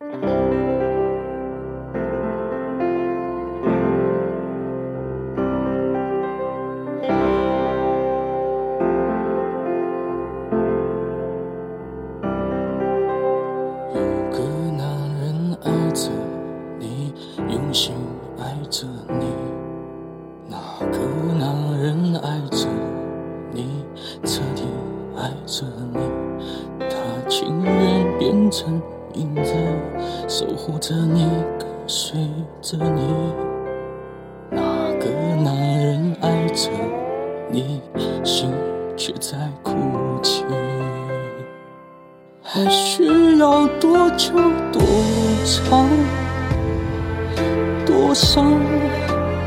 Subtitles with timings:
[0.00, 0.06] 有
[14.30, 14.38] 个
[14.76, 14.86] 男
[15.18, 16.12] 人爱着
[16.78, 17.12] 你
[17.48, 17.92] 用心
[18.38, 19.26] 爱着你
[20.46, 20.56] 那
[20.92, 20.98] 个
[21.36, 22.68] 男人爱着
[23.50, 23.84] 你
[24.22, 24.62] 彻底
[25.16, 25.98] 爱着你
[26.88, 28.80] 他情愿变成
[29.18, 29.52] 影子，
[30.28, 31.28] 守护着你，
[31.58, 32.20] 跟随
[32.62, 33.02] 着你。
[34.48, 34.60] 那
[35.00, 35.10] 个
[35.42, 36.70] 男人爱着
[37.50, 37.82] 你，
[38.24, 38.48] 心
[38.96, 39.74] 却在哭
[40.22, 40.44] 泣。
[42.40, 44.32] 还需要多久、
[44.72, 44.80] 多
[45.44, 45.88] 长、
[47.84, 48.58] 多伤，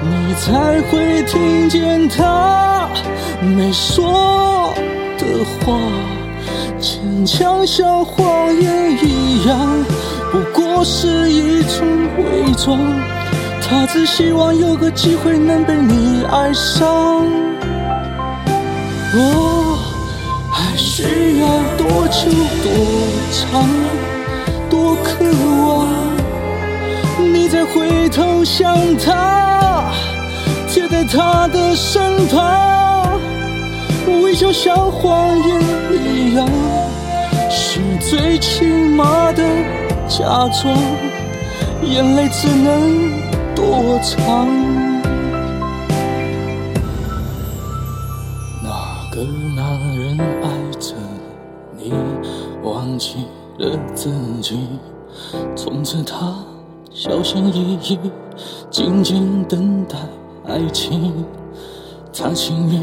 [0.03, 2.90] 你才会听见他
[3.41, 4.70] 没说
[5.17, 5.26] 的
[5.65, 5.79] 话？
[6.79, 8.27] 坚强像谎
[8.59, 9.10] 言一
[9.48, 9.86] 样，
[10.31, 11.88] 不过是一种
[12.18, 12.79] 伪装。
[13.62, 17.26] 他只希望有个机会能被你爱上。
[19.13, 19.77] 我。
[20.54, 22.30] 还需要多久、
[22.62, 22.71] 多
[23.32, 23.68] 长、
[24.70, 25.26] 多渴
[25.65, 25.87] 望，
[27.34, 29.91] 你再回头想他，
[30.68, 33.20] 贴在他的身旁，
[34.21, 36.46] 微笑像谎言一样，
[38.10, 39.44] 最起码的
[40.07, 40.76] 假装，
[41.84, 43.12] 眼泪只能
[43.55, 44.48] 躲藏。
[48.63, 49.24] 那个
[49.55, 50.49] 男人爱
[50.80, 50.96] 着
[51.77, 51.93] 你，
[52.63, 53.27] 忘记
[53.60, 54.68] 了自己，
[55.55, 56.34] 从此他
[56.91, 57.99] 小心翼翼，
[58.71, 59.96] 静静等待
[60.48, 61.24] 爱情。
[62.12, 62.82] 他情愿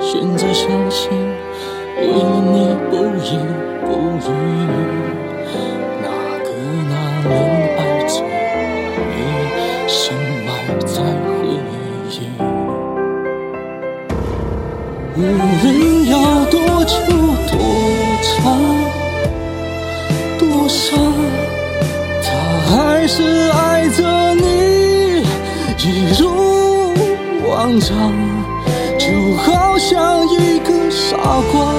[0.00, 1.10] 选择相信，
[1.96, 3.46] 为了你不言
[3.82, 3.88] 不
[4.30, 4.39] 语。
[15.16, 16.94] 无论要多久、
[17.50, 17.58] 多
[18.22, 18.58] 长、
[20.38, 20.98] 多伤，
[22.22, 22.28] 他
[22.70, 25.22] 还是爱着你，
[25.78, 25.84] 一
[26.18, 26.94] 如
[27.48, 28.12] 往常，
[28.98, 31.74] 就好像一个傻瓜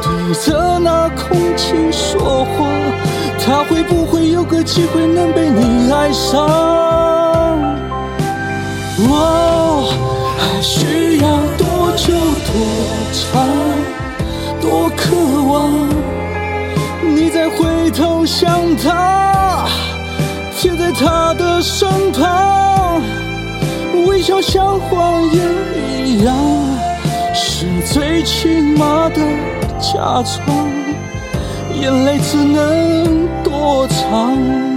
[0.00, 2.68] 对着那空气说话。
[3.44, 6.11] 他会不会有个机会能被你爱
[14.72, 15.14] 多渴
[15.52, 15.70] 望，
[17.02, 19.68] 你再回头想他，
[20.56, 23.02] 贴在他的身旁，
[24.06, 25.44] 微笑像谎言
[26.06, 26.34] 一样，
[27.34, 29.16] 是最起码的
[29.78, 30.66] 假装，
[31.78, 34.71] 眼泪只能躲藏。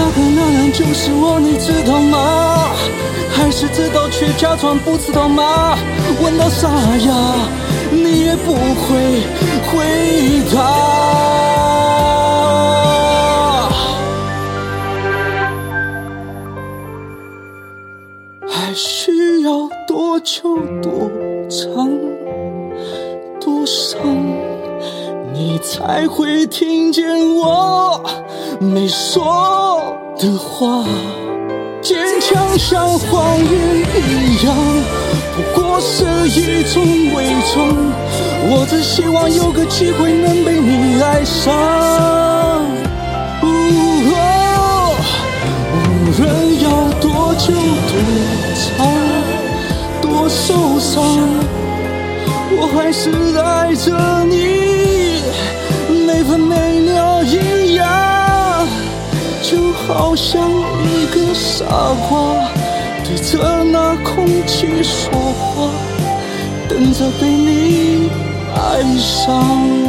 [0.00, 2.70] 那个男人就是我，你知道吗？
[3.30, 5.76] 还是知道却假装不知道吗？
[6.22, 7.12] 问到沙哑，
[7.90, 9.20] 你也不会
[9.68, 10.56] 回答。
[18.48, 21.10] 还需要多久、多
[21.50, 21.90] 长、
[23.38, 24.00] 多伤？
[25.34, 28.02] 你才会听见我
[28.58, 29.89] 没说
[30.20, 30.84] 的话。
[31.80, 34.54] 坚强像谎言一样，
[35.34, 37.56] 不过是一种伪装。
[38.52, 41.54] 我只希望有个机会能被你爱上。
[43.40, 43.46] 哦，
[45.86, 46.22] 无论
[46.60, 46.68] 要
[47.00, 47.54] 多久、
[47.88, 47.92] 多
[48.60, 48.68] 长、
[50.02, 51.02] 多受伤。
[52.52, 53.88] 我还是爱着
[54.24, 54.34] 你，
[56.04, 57.88] 没分没秒一样，
[59.50, 61.64] 就好像一个傻
[62.08, 62.48] 瓜
[63.02, 65.68] 对着那空气说话，
[66.68, 68.08] 等着被你
[68.54, 69.79] 爱上。